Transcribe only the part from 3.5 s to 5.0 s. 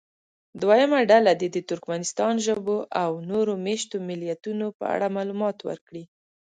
مېشتو ملیتونو په